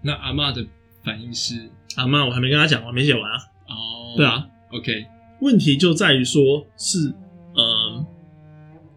[0.00, 0.66] 那阿嬷的
[1.04, 3.36] 反应是阿妈，我还没跟他讲，我还没写完啊。
[3.68, 5.06] 哦，对啊，，OK，
[5.42, 7.12] 问题就在于说是，
[7.54, 8.06] 呃，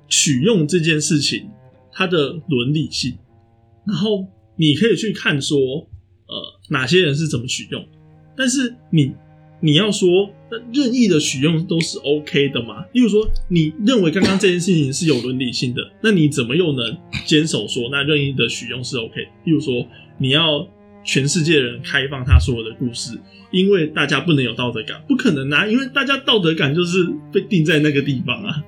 [0.08, 1.50] 取用这件事情
[1.92, 3.18] 它的伦理性，
[3.86, 5.58] 然后你可以去看说，
[6.28, 7.84] 呃，哪些人是怎么取用，
[8.38, 9.14] 但是你
[9.60, 12.86] 你要说那任意的取用都是 OK 的嘛？
[12.94, 19.16] 例如说，你认为刚刚这件事情是有伦理性的，那你怎么又能坚守说那任意的取用是 OK？
[19.46, 19.86] 例如说，
[20.20, 20.68] 你要
[21.06, 23.18] 全世界人开放他所有的故事，
[23.52, 25.66] 因为大家不能有道德感，不可能啊！
[25.68, 28.64] 因为大家道德感就是被定在那个地方啊，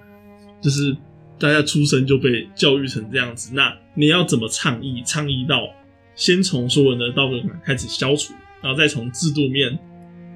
[0.61, 0.95] 就是
[1.39, 3.53] 大家出生就被教育成这样子。
[3.55, 5.01] 那你要怎么倡议？
[5.03, 5.67] 倡议到
[6.15, 9.77] 先从所有人的道德感开始消除，然后再从制度面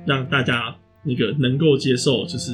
[0.06, 2.52] 让大家那个能够接受，就是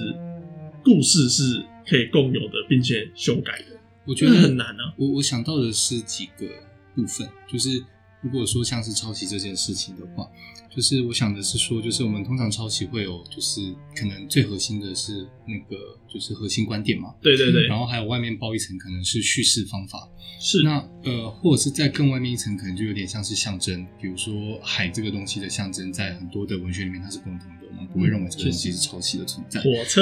[0.84, 3.78] 故事是可以共有的，并且修改的。
[4.06, 4.94] 我觉得很难啊。
[4.98, 6.46] 我我想到的是几个
[6.94, 7.82] 部分，就是
[8.22, 10.28] 如果说像是抄袭这件事情的话，
[10.76, 29.62] 就是我想的是说，就是我们通常抄袭会有，就是可能最核心的是那个就是核心观点嘛，对对对，然后还有外面包一层可能是叙事方法，是那呃，或者是在更外面一层，可能就有点像是象征，比如说海这个东西的象征，在很多的文学里面它是共同的，我们不会认为这个东西是抄袭的存在。
[29.62, 30.02] 火车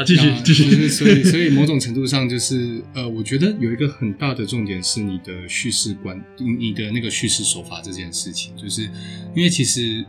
[0.00, 0.64] 啊，继续那继续。
[0.64, 8.84] 就是，所以所以某种程度上就是呃，我觉得有一个很大的重点是你的叙事观，你你的那个叙事手法这件事情，就是
[9.36, 10.04] 因为其实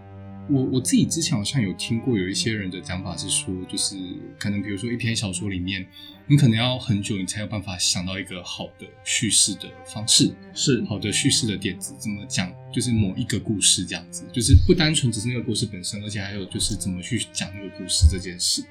[0.49, 3.95] 我我自己之前好像有听过有一些人的讲法是说，就是
[4.39, 5.85] 可能比如说一篇小说里面，
[6.27, 10.83] 你可能要很久你才有办法想到一个好的叙事的方式，是。
[10.85, 18.63] 好的叙事的点子，怎么讲，就是某一个故事这样子，就是不单纯只是那个故事本身，而且还有就是怎么去讲那个故事这件事。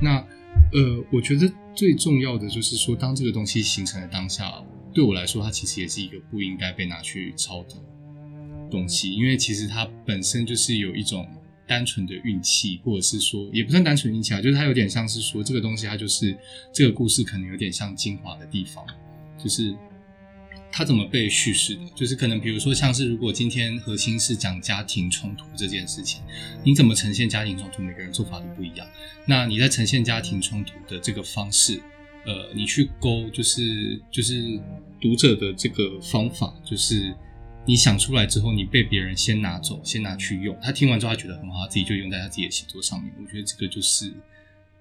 [0.00, 0.22] 那
[0.72, 4.50] 呃，我觉得最重要的就是说，当这个东西形成的当下，
[4.94, 7.74] 对我来说，它其实也是一个不应该被拿去抄的
[8.70, 11.26] 东西，因为其实它本身就是有一种
[11.66, 16.36] 单纯的运气，或者是说也不算单纯运气啊，就是它有点像是说这个东西，它就是
[16.72, 18.84] 这个故事可能有点像精华的地方，
[19.38, 19.74] 就是
[20.72, 26.22] 它怎么被叙事的，就是可能比如说像是如果今天核心是讲家庭冲突这件事情，
[26.64, 28.86] 你怎么呈现家庭冲突，每个人做法都不一样。
[29.26, 31.78] 那你在呈现家庭冲突的这个方式，
[32.24, 34.58] 呃，你去勾就是就是
[34.98, 37.14] 读者的这个方法，就是
[37.66, 43.12] 你想出来之后，你被别人先拿走，先拿去用，他听完之后他觉得很好，他自己就用在他自己的写作上面。
[43.20, 44.06] 我觉得这个就是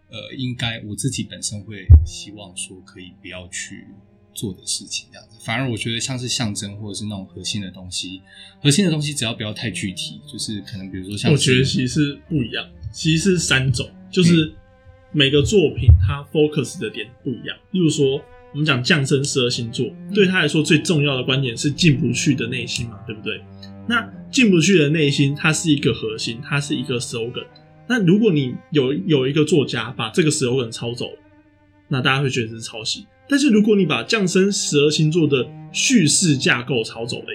[0.10, 3.88] 呃，应该我自己本身会希望说可以不要去
[4.34, 5.38] 做的事情，这样子。
[5.44, 8.22] 反而我觉得像是象征或者是那种核心的东西，
[8.62, 14.54] 核心的东西只要不要太具体，就是可能比如说像我觉得其实是不一样，其实是三种，就是
[15.12, 17.58] 每个作品它 focus 的点不一样。
[17.72, 18.22] 例如说，
[18.54, 23.42] 我们讲降生十二星座，对他来说最重要的观点是进不去的内心嘛，对不对？
[23.88, 27.46] 那进不去的内心，它是一个核心，它是一个 slogan。
[27.88, 31.18] 那如果你有有一个作家把这个 slogan 抄走了，
[31.92, 33.06] 那大家会觉得是抄袭。
[33.28, 37.28] 但是如果你把降生十二星座的叙事架构抄走了，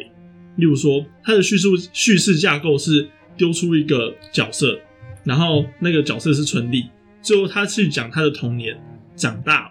[0.57, 4.79] 例如说它的叙述叙事架构是丢出一个角色，
[5.25, 6.87] 然后那个角色是春丽，
[7.21, 8.75] 最后他去讲他的童年，
[9.14, 9.71] 长大，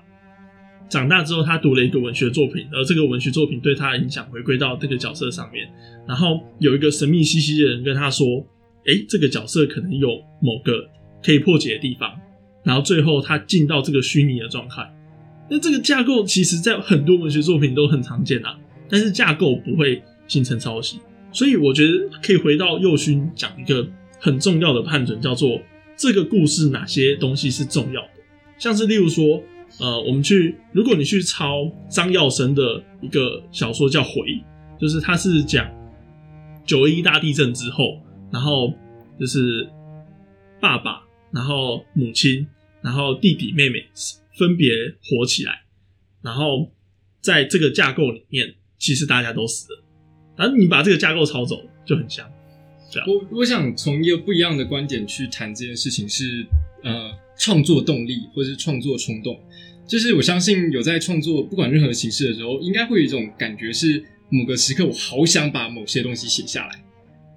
[0.88, 5.67] 长大之后他读了一个文学作品，而这个文学作品对他的影响回归到这个角色上面，
[6.08, 8.28] 然后有一个神秘兮兮的人跟他说
[8.86, 10.10] ：“诶，这个角色可能有
[10.41, 10.88] 某个
[11.24, 12.15] 可以破解的地方。”
[12.65, 14.93] 然后最后他进到这个虚拟的状态。
[15.49, 18.58] 那这个架构其实在很多文学作品都很常见啊，
[18.89, 20.99] 但是架构不会形成抄袭，
[21.32, 23.88] 所以我觉得可以回到右勋讲一个
[24.19, 25.62] 很重要的判准，叫做
[25.95, 28.10] 这个故事哪些东西是重要的，
[28.58, 29.39] 像是例如说，
[29.80, 34.28] 呃，我们去如果你去抄张耀生的一个小说叫《回》，
[34.82, 35.69] 就是他是讲
[36.65, 38.01] 九一大地震之后，
[38.32, 38.73] 然后
[39.19, 39.69] 就是
[40.60, 42.47] 爸爸，然后母亲，
[42.86, 43.84] 然后弟弟妹妹
[44.38, 44.69] 分别
[45.02, 45.63] 活起来，
[46.21, 46.71] 然后
[47.19, 49.84] 在这个架构里面，其实大家都死了，
[50.38, 52.32] 然后你把这个架构抄走就很像。
[53.08, 56.45] 我我想从一个不一样的观点去谈这件事情是，
[56.84, 59.38] 呃，创作动力或者是创作冲动。
[59.88, 66.86] 就是我相信有在创作不管任何形式的时候，应该会有一种感觉是某个时刻我好想把某些东西写下来。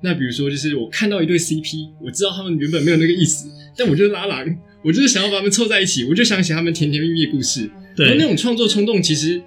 [0.02, 4.46] 那比如说，就是我看到一对 CP，我知道他们原本没有那个意思，但我就拉郎，
[4.84, 7.70] 我就是想要把他们凑在一起，我就想写他们甜甜蜜蜜的故事。
[7.96, 9.42] 然后那，种创作冲动，其实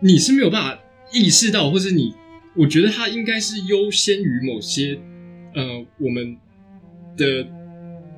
[0.00, 0.80] 你是没有办法
[1.12, 2.12] 意识到，或是你
[2.56, 4.98] 我觉得它应该是优先于某些
[5.54, 6.36] 呃我们
[7.16, 7.46] 的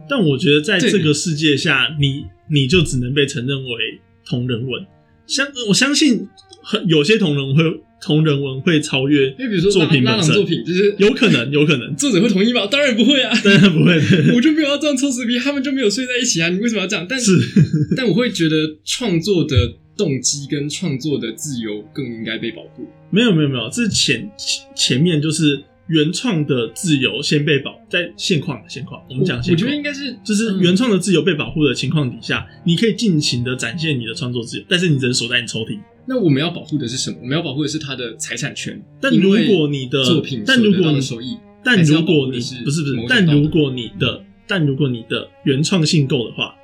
[0.09, 4.87] 但我觉得在这个世界下，你你就只能被承认为同人文。
[5.27, 6.29] 相我相信
[6.63, 12.67] 很有些同人文会同人文会超越，因为比如说作品拉拉本身朗作品，就是有可能， 有可能，作者会同意吗？
[12.67, 13.95] 当然不会啊，当然不会。
[14.35, 17.07] 我就没有要这样抽死皮，他们就没有睡在一起啊，你为什么要这样？
[17.09, 17.33] 但是，
[17.97, 19.55] 但我会觉得创作的
[19.97, 22.89] 动机跟创作的自由更应该被保护。
[23.11, 24.31] 没有没有没有，这是前
[24.75, 35.79] 前面就是原创的自由先被保在现况现况，我们讲现我，觉得应该是就是原创的自由被保护的情况底下，你可以尽情的展现你的创作自由，但是你只能锁在你抽屉。
[36.07, 37.19] 那我们要保护的是什么？
[37.21, 38.81] 我们要保护的是他的财产权。
[39.01, 46.55] 但如果你的作品但如果你的收益，但如果你是不是不是但如果你的但如果你的原创性够的话，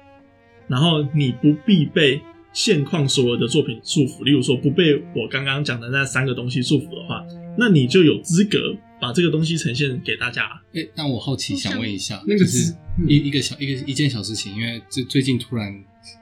[0.67, 2.21] 然后你不必被
[2.53, 7.25] 现况所有的作品束缚，例如说不被我刚刚讲的那三个东西束缚的话，
[7.57, 10.45] 那你就有资格把这个东西呈现给大家。
[10.75, 12.75] 哎、但我好奇想问一下，那个就是
[13.07, 15.73] 一一个小一个一件小事情，因为最最近突然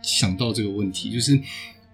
[0.03, 1.39] 想到这个问题，就是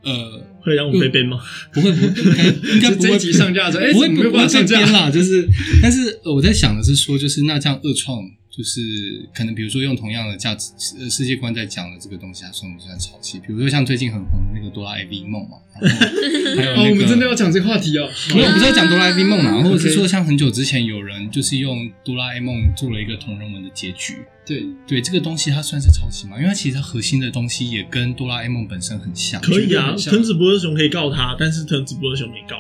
[0.03, 1.39] 呃，会让我被编吗？
[1.73, 5.47] 不会不会， 应该应该不会上架的时候哎不会不会办法上架啦，就是，
[5.83, 8.19] 但是呃我在想的是说，就是那这样二创，
[8.61, 10.71] 就是可能比如说用同样的价值
[11.01, 13.39] 呃世界观在讲的这个东西，它算不算抄袭？
[13.39, 15.97] 比如说像最近很红的那个哆啦 A V 梦嘛，然后
[16.57, 18.07] 还有哦，那个我们真的要讲这个话题哦。
[18.35, 24.19] 没有，不是要讲哆啦 A 梦嘛， 或者是说像很久之前有人就是用哆啦 A 梦做了一个同人文的结局。
[24.45, 26.37] 对，对这个东西，它算是抄袭吗？
[26.37, 29.41] 因为它其实它核心的东西也跟哆啦 A 梦本身很像。
[29.41, 32.57] 可以啊，藤子不二雄可以告他，但是藤子不二雄没告。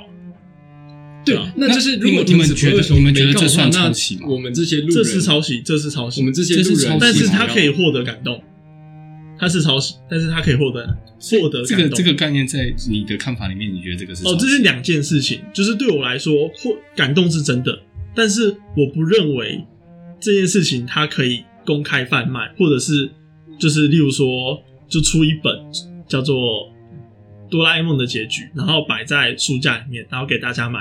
[1.25, 6.21] 对啊，那就是如果你们藤子不二雄你们觉得这算那抄袭吗我们这些路人，这是抄袭，这是抄袭。
[6.21, 8.43] 我们这些路人，是但是他可以获得感动，
[9.39, 10.87] 他是抄袭，但是他可以获得
[11.41, 11.91] 获得这感动。
[11.91, 17.79] 个这个概念在你的看法里面，你觉得这个是哦，这是两件事情，就是对我来说，或感动是真的，
[18.15, 19.65] 但是我不认为
[20.19, 23.11] 这件事情它可以公开贩卖，或者是
[23.59, 25.55] 就是例如说，就出一本
[26.09, 26.37] 叫做
[27.51, 30.81] 《哆啦 A 梦》的结局，然后摆在书架里面，然后给大家买，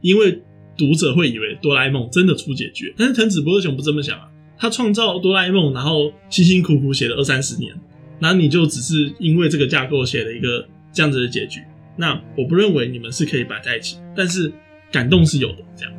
[0.00, 0.42] 因为
[0.76, 4.28] 读者会以为哆啦 A 梦真的出结局，但是藤子不二雄不这么想啊，
[4.58, 7.74] 他创造哆啦 A 梦，然后辛辛苦苦写了二三十年，
[8.20, 11.62] 然后你就只是因为这个架构写了一个这样子的结局，
[11.96, 14.52] 那我不认为你们是可以摆在一起，但是
[14.92, 15.58] 感动是有的。
[15.74, 15.94] 这样，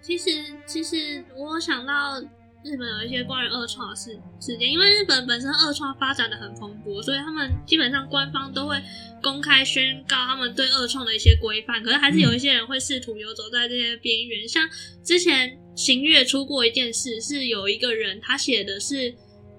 [0.00, 0.30] 其实，
[0.66, 2.20] 其实我想到
[2.62, 8.76] 日本有一些关于二创的事事件，因为日本本身二创发展的很蓬勃，所以他们基本上官方都会
[9.22, 11.82] 公开宣告他们对二创的一些规范。
[11.82, 14.68] 可是还是有一些人会试图游走在这些边缘，像
[15.02, 19.14] 之前行月出过一件事，是有一个人他写的是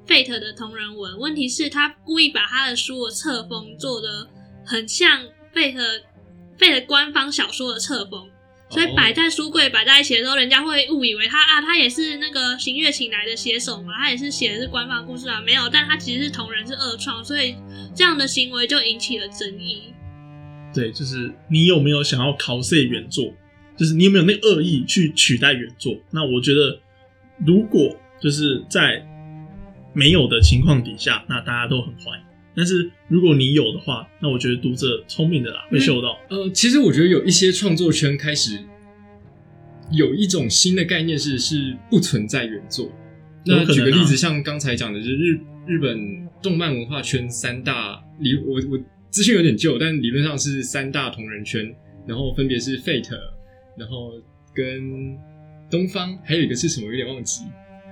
[0.06, 4.28] Fate 的同人文，问题是他故意把他的书的册封做的
[4.64, 5.24] 很像
[5.56, 6.04] Fate
[6.60, 8.30] Fate 官方小说的册封。
[8.72, 17.54] 所以摆在书柜摆在一起的时候，人家会误以为他啊，他也是那个行月请来的写手嘛，他也是写的是官方故事啊，没有，但他其实是同人是二创，所以
[17.94, 19.94] 这样的行为就引起了争议。
[20.74, 23.34] 对，就是你有没有想要 cos 原作，
[23.76, 25.94] 就是你有没有那个恶意去取代原作？
[26.10, 26.80] 那我觉得，
[27.46, 29.06] 如果就是在
[29.94, 32.26] 没有的情况底下，那大家都很欢迎。
[32.56, 36.18] 但是如果你有的话，那我觉得读者聪明的啦，会嗅到。
[36.30, 38.60] 呃，其实我觉得有一些创作圈开始
[39.92, 42.92] 有一种新的概念是是不存在原作。
[43.46, 45.98] 那举个例子，像刚才讲的，就是日日本
[46.42, 51.74] 动漫文化圈三大理，我我资讯有点旧，但理论上是三大同人圈，
[52.08, 53.18] 然后分别是 Fate，
[53.78, 54.14] 然后
[54.54, 55.18] 跟
[55.70, 57.44] 东方，还有一个是什么，有点忘记，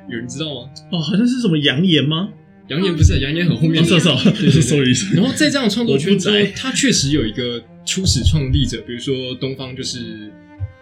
[0.09, 0.69] 有人知道吗？
[0.91, 2.29] 哦，好像是什么扬言吗？
[2.69, 10.31] 杨言不是，杨言很后面哦，的，少少，对对对 sorry，然后在这样的创作圈中我不在，它确实有一个初始创立者，比如说东方就是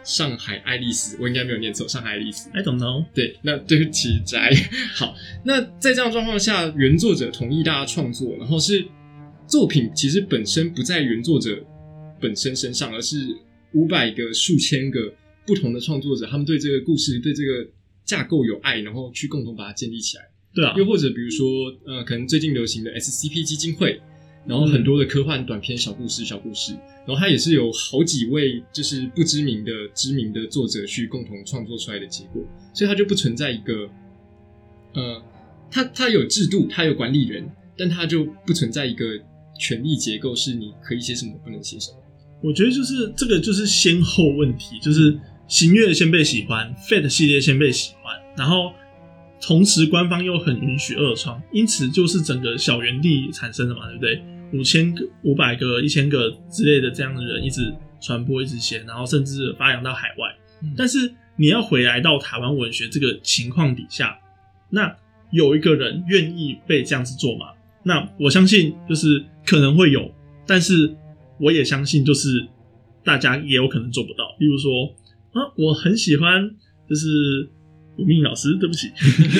[0.03, 2.49] 上海爱丽丝，我应该没有念错，上海爱丽丝。
[2.53, 3.05] I don't know。
[3.13, 4.51] 对，那对不起宅。
[4.95, 8.85] 好，那在这样状况下，原作者同意大家创作，然后是
[9.47, 11.57] 作品其实本身不在原作者
[12.19, 13.27] 本身身上，而是
[13.73, 15.13] 五百个、数千个
[15.45, 17.65] 不同的创作者，他们对这个故事、对这个
[18.03, 20.23] 架构有爱，然后去共同把它建立起来。
[20.57, 21.47] 对啊，又或者比如说，
[21.85, 24.01] 呃，可能最近流行的 SCP 基金会，
[24.47, 26.73] 然后很多的科幻短篇小故事、小故事，
[27.05, 32.43] 然后它也是有好几位就是不知名的知名的作者去共同创作出来的结果，
[32.73, 33.87] 所以它就不存在一个，
[34.95, 35.21] 呃，
[35.69, 37.47] 它它有制度，它有管理人，
[37.77, 39.05] 但它就不存在一个
[39.59, 41.97] 权力结构，是你可以写什么，不能写什么。
[42.43, 48.71] 我觉得就是这个就是先后问题，就是行月先被喜欢，Fate 系列先被喜欢，然后
[49.41, 54.23] 同时官方又很允许二创，因此就是整个小园地产生的嘛，对不对？
[54.53, 60.35] 五千个、五百个、一千个之类的这样的人一直传播，一直写，然后甚至发扬到海外。
[60.63, 64.17] 嗯但是你要回来到台湾文学这个情况底下，
[64.69, 64.95] 那
[65.31, 67.47] 有一个人愿意被这样子做吗？
[67.83, 70.11] 那我相信就是可能会有，
[70.47, 70.95] 但是
[71.39, 72.47] 我也相信就是
[73.03, 74.35] 大家也有可能做不到。
[74.39, 74.95] 例如说
[75.33, 76.49] 啊，我很喜欢
[76.89, 77.49] 就是
[77.97, 78.91] 吴明老师，对不起，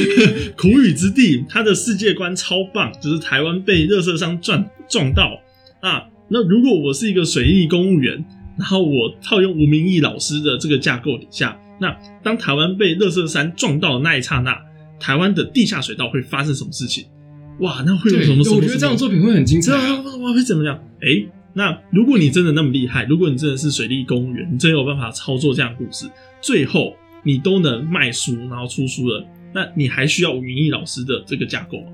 [0.58, 5.40] 苦雨之地，他的世界观超棒，就是台湾被热色商撞撞到
[5.82, 6.06] 啊。
[6.30, 8.26] 那如果我是一个水利公务员，
[8.58, 14.60] 然后我套用吴明义老师的这个架构底下，那当台湾被热色山撞到的那一刹那，
[15.00, 17.06] 台湾的地下水道会发生什么事情？
[17.60, 18.44] 哇，那会有对，什么？
[18.56, 20.04] 我觉得这样的作品会很精彩啊。
[20.20, 20.78] 我会怎么样？
[21.02, 26.08] 哎、那如果你真的那么厉害，如果你真的是水利公务员，你真有办法操作这样的故事，
[26.42, 31.92] 最后你都能卖书，然后出书了，那你还需要吴明义老师的这个架构吗？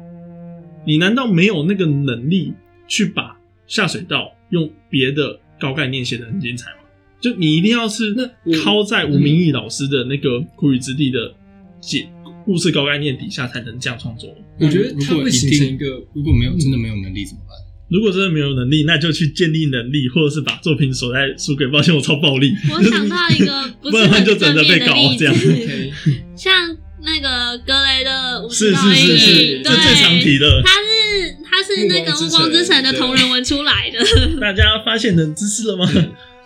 [0.85, 2.53] 你难道没有那个能力
[2.87, 6.77] 去把下水道用别的高概念写的很精彩吗？
[7.21, 11.33] 就你一定要是那靠在吴明义老师的那个苦雨之地的
[11.79, 12.05] 解
[12.43, 14.29] 故事高概念底下才能这样创作。
[14.59, 17.57] 我觉得如果一它会形成一个如果没有真的没有能力怎么办？
[17.93, 21.67] 如果真的没有能力，那就去建立能力，或者是把作品锁在书柜。
[21.67, 22.51] 抱歉，我超暴力。
[22.71, 25.93] 我想到一个不不是很然就真正面的被搞这样，OK，
[26.35, 26.75] 像
[27.05, 30.63] 那个格雷的五是十道是是是，阴影，这最常提对，的。
[30.63, 33.99] 他是他是那个《暮光之城》的同人文出来的，
[34.41, 35.85] 大家发现冷知识了吗？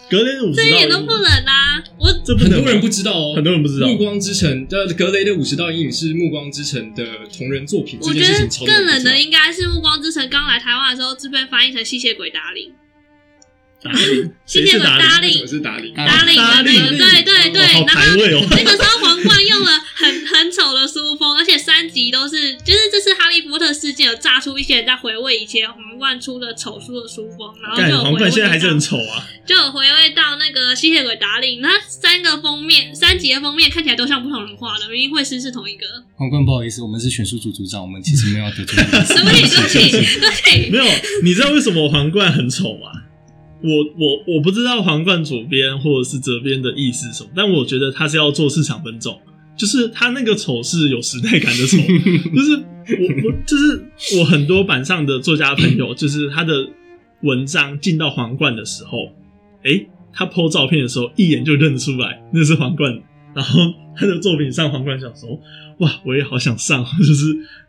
[0.09, 1.83] 格雷的五十道这一点都不冷啊！
[1.99, 7.03] 我这不很多人不知道哦，很多人不知道暮光之城》的格雷的五十道阴影是《暮光之城》的
[7.37, 12.73] 同人作品，我觉得更冷的应该是《暮光之城》刚来台湾的时候，就被翻译成吸血鬼达令，
[13.83, 15.07] 达令， 吸血鬼达令？
[15.09, 15.93] 达令为什么是达令？
[15.93, 18.47] 达达令达令，对对对，哦好然后台位哦。
[18.51, 19.71] 那个时候皇冠用了
[20.57, 29.21] 丑的书风，而且三集都是，就是这次哈利波特事件有炸出一些人在回味以前皇冠出的丑书的书风，然后就皇有回味冠现在还是很丑啊！
[29.45, 35.85] 就有回味到那个吸血鬼达令，它三个封面三集的封面看起来都像不同人画的，明明会师是同一个。
[36.15, 39.13] 皇冠不好意思，我们是选书组组长，我们其实没有要得罪你的意思。
[39.13, 40.85] 对不起，对不起，对没有，
[41.23, 43.03] 你知道为什么皇冠很丑吗？
[43.63, 49.19] 我我我不知道皇冠左边或者是这边的意思是什么，但我觉得他是要做市场分众，
[49.57, 51.77] 就是他那个丑是有时代感的丑，
[52.35, 53.83] 就是我我就是
[54.19, 56.53] 我很多版上的作家朋友，就是他的
[57.23, 59.11] 文章进到皇冠的时候，
[59.63, 63.01] 诶、他 PO 照片的时候一眼就认出来那是皇冠，
[63.35, 63.59] 然后
[63.95, 65.41] 他的作品上皇冠小说，
[65.79, 67.25] 哇，我也好想上， 就是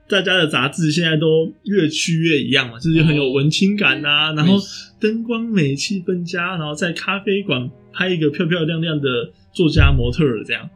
[0.09, 4.59] 大家的杂志现在都越趋越一样嘛，就是很有文青感呐、然后
[5.01, 10.69] 灯光美、气氛佳，然后在咖啡馆拍一个漂漂亮亮的作家模特儿这样。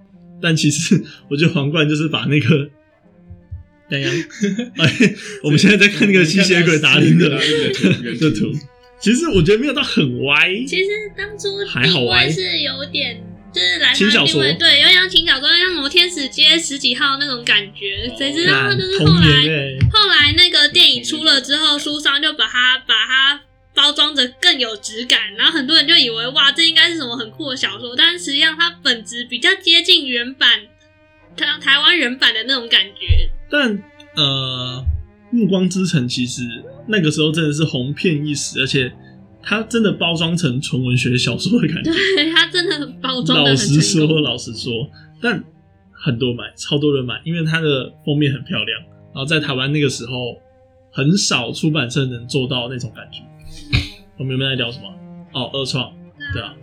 [0.42, 2.68] 但其实我觉得皇冠就是把那个。
[3.88, 4.10] 洋洋，
[4.78, 7.38] 哎，我们现在在看那个吸血鬼达林的的
[7.74, 7.88] 图
[8.18, 8.50] 的图，
[8.98, 13.22] 其实我觉得没有到很歪，其实当初还好玩定位是有点，
[13.52, 18.10] 就是来轻小说，对，有点像轻小说，像什么天使街十几号那种感觉。
[18.16, 19.20] 谁知道干就是后来
[19.92, 23.41] 后来那个电影出了之后，书商就把它把它
[23.74, 30.60] 包装着更有质感，然后很多人就以为哇，这应该是什么很酷的小说，但是实际上它本质比较接近原版
[31.36, 33.30] 台台湾原版的那种感觉。
[33.50, 33.82] 但
[34.14, 34.84] 呃，
[35.36, 36.42] 《暮光之城》其实
[36.86, 38.92] 那个时候真的是红遍一时，而且
[39.42, 41.90] 它真的包装成纯文学小说的感觉。
[41.90, 44.70] 对，它真的包装老实说，老实说，
[45.20, 45.42] 但
[45.92, 48.80] 很多买，超多人买，因为它的封面很漂亮。
[49.14, 50.12] 然后在台湾那个时候，
[50.92, 53.22] 很少出版社能做到那种感觉。
[54.18, 54.88] 我们有没有在聊什么？
[55.32, 55.92] 哦，二创，
[56.32, 56.54] 对啊，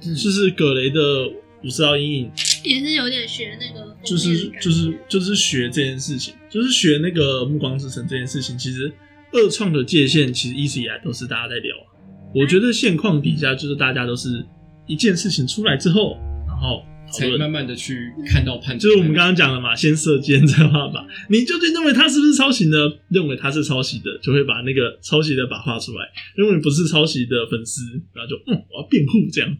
[0.00, 1.00] 就是葛雷的
[1.64, 2.30] 《五十道阴影》，
[2.68, 8.56] 也是有点学那个就是就是就是学这件事情，就是学那个《暮光之城》这件事情。
[8.56, 8.92] 其实
[9.32, 11.86] 二创的界限，其实一直以来都是大家在聊啊。
[12.34, 14.46] 我觉得现况底下，就是大家都是
[14.86, 16.16] 一件事情出来之后，
[16.46, 16.84] 然后
[17.16, 18.78] 才慢慢的去看到判断。
[18.78, 21.04] 就是我们刚刚讲的嘛，先射箭再画靶。
[21.30, 22.76] 你究竟认为他是不是抄袭呢？
[23.08, 26.04] 认为他是抄袭的，就会把那个抄袭的靶画出来；
[26.34, 29.56] 认为不是抄袭的粉丝，然后就嗯，我要辩护这样。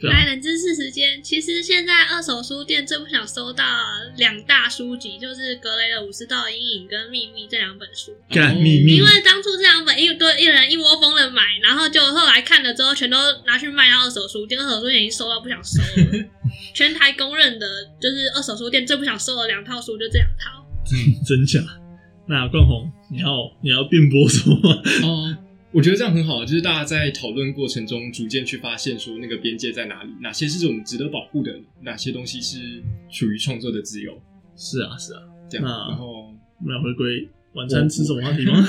[0.00, 1.22] 来，冷知识时间。
[1.22, 3.64] 其实现在二手书店最不想收到
[4.16, 8.12] 两大书籍，就是格雷的《五十道阴影》跟《秘密》这两本书。
[8.28, 13.16] 干秘密因为当初这两本一堆一人一窝蜂的买，然后就后来看了之后，全都
[13.46, 16.24] 拿去卖到二手书店，二手书店已经收到不想收了。
[16.74, 17.66] 全台公认的
[18.00, 20.66] 就是二手书店最不想收的两套书，就这两套。
[21.26, 21.60] 真假？
[22.26, 23.28] 那冠宏，你要
[23.62, 24.82] 你要辩驳什么吗？
[25.02, 25.36] 哦，
[25.74, 31.52] 我觉得这样很好，就是大家在讨论过程中逐渐去发现说那个边界在哪里，哪些是我们值得保护的，
[31.82, 34.16] 哪些东西是属于创作的自由，
[34.56, 35.20] 是啊，是啊。
[35.50, 35.66] 这样。
[35.66, 38.54] 然后我们要回归晚餐吃什么话题吗？
[38.62, 38.66] 啊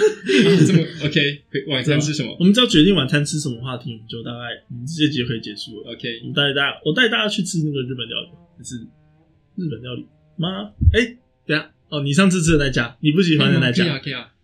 [0.65, 4.39] 这么 OK，晚餐吃什么 我们只要决定晚餐吃什么话题，我们就大概
[4.71, 5.93] 我们这集就可以结束了。
[5.93, 8.77] ？OK，我们带大家，我带大家去吃那个日本料理，还是
[9.55, 10.71] 日本料理吗？
[10.91, 11.05] 哎、
[11.45, 14.34] 等一下哦，你上次吃的那家，你不喜欢的那家，可以啊，可以啊可以。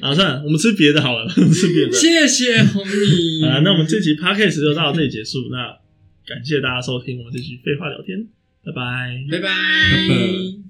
[0.00, 1.92] 啊，算了，我们吃别的好了， 吃别的。
[1.92, 3.44] 谢谢红米。
[3.46, 5.48] 啊，那我们这集 podcast 就到这里结束。
[5.52, 5.78] 那
[6.26, 8.26] 感谢大家收听我们这期废话聊天。
[8.64, 9.24] 拜拜。
[9.30, 10.69] 拜拜